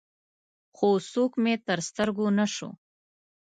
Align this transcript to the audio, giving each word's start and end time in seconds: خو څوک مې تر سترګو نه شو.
خو 0.75 0.89
څوک 1.11 1.31
مې 1.43 1.53
تر 1.67 1.79
سترګو 1.89 2.27
نه 2.37 2.45
شو. 2.53 2.69